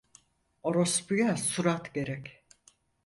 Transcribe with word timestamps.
Orospuya 0.63 1.35
surat 1.37 1.93
gerek. 1.93 2.43